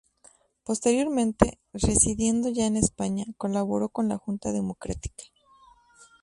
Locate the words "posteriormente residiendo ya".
0.63-2.65